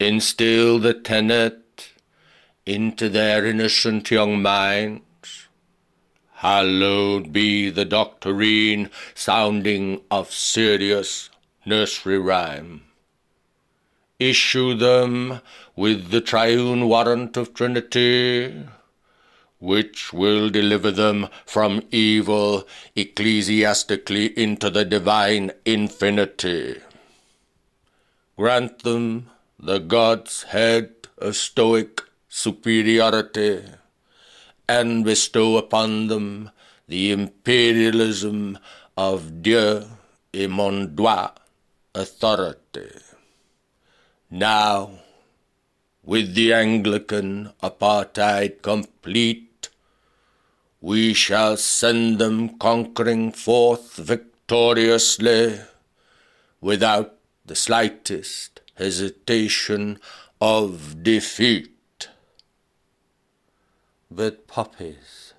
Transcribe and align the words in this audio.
instill 0.00 0.78
the 0.78 0.94
tenet 0.94 1.90
into 2.64 3.08
their 3.08 3.44
innocent 3.44 4.10
young 4.10 4.40
minds. 4.40 5.48
Hallowed 6.36 7.32
be 7.32 7.68
the 7.68 7.84
doctrine 7.84 8.90
sounding 9.14 10.00
of 10.10 10.32
serious 10.32 11.28
nursery 11.66 12.18
rhyme. 12.18 12.82
Issue 14.18 14.74
them 14.74 15.40
with 15.76 16.10
the 16.10 16.22
triune 16.22 16.88
warrant 16.88 17.36
of 17.36 17.52
Trinity, 17.52 18.64
which 19.58 20.14
will 20.14 20.48
deliver 20.48 20.90
them 20.90 21.28
from 21.44 21.82
evil 21.90 22.66
ecclesiastically 22.96 24.38
into 24.38 24.70
the 24.70 24.86
divine 24.86 25.50
infinity. 25.66 26.80
Grant 28.36 28.82
them 28.82 29.30
the 29.62 29.78
God's 29.78 30.44
had 30.44 30.88
a 31.18 31.34
stoic 31.34 32.00
superiority, 32.30 33.62
and 34.66 35.04
bestow 35.04 35.58
upon 35.58 36.06
them 36.06 36.50
the 36.88 37.12
imperialism 37.12 38.58
of 38.96 39.42
Dieu 39.42 39.84
et 40.32 40.48
mon 40.48 40.94
droit 40.94 41.32
authority. 41.94 42.88
Now, 44.30 44.92
with 46.02 46.34
the 46.34 46.54
Anglican 46.54 47.52
apartheid 47.62 48.62
complete, 48.62 49.68
we 50.80 51.12
shall 51.12 51.58
send 51.58 52.18
them 52.18 52.56
conquering 52.58 53.30
forth 53.30 53.96
victoriously 53.96 55.60
without 56.62 57.16
the 57.44 57.54
slightest 57.54 58.60
hesitation 58.80 60.00
of 60.40 61.02
defeat. 61.02 62.08
But 64.10 64.46
poppies 64.46 65.34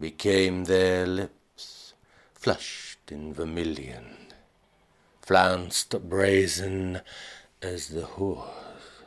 became 0.00 0.64
their 0.64 1.06
lips, 1.06 1.94
flushed 2.34 3.12
in 3.12 3.32
vermilion, 3.32 4.16
flounced 5.22 5.96
brazen 6.08 7.00
as 7.62 7.88
the 7.88 8.04
horse, 8.04 9.04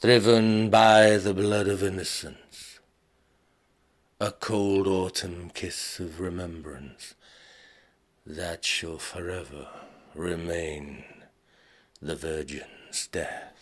driven 0.00 0.70
by 0.70 1.18
the 1.18 1.34
blood 1.34 1.68
of 1.68 1.82
innocence, 1.82 2.80
a 4.18 4.32
cold 4.32 4.86
autumn 4.86 5.50
kiss 5.52 6.00
of 6.00 6.18
remembrance 6.18 7.14
that 8.24 8.64
shall 8.64 8.98
forever 8.98 9.68
remain 10.14 11.04
the 12.02 12.16
virgin's 12.16 13.06
death. 13.12 13.61